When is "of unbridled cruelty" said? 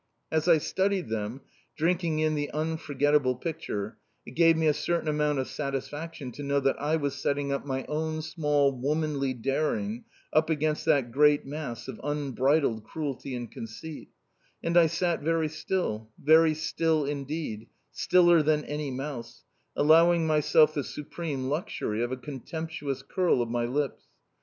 11.87-13.35